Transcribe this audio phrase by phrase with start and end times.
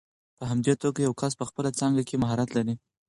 [0.37, 2.75] په همدې توګه یو کس په خپله څانګه کې مهارت لري.